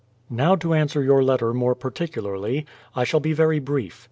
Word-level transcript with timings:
Now 0.31 0.55
to 0.55 0.73
answer 0.73 1.03
your 1.03 1.23
letter 1.23 1.53
more 1.53 1.75
particularly; 1.75 2.65
I 2.95 3.03
shall 3.03 3.19
be 3.19 3.33
very 3.33 3.59
brief. 3.59 3.99